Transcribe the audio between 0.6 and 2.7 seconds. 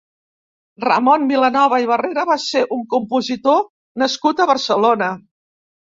Ramon Vilanova i Barrera va ser